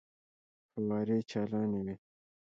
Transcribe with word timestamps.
فوارې 0.71 1.17
چالانې 1.29 1.79
وې. 1.85 1.95